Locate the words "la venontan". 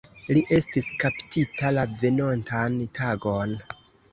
1.79-2.81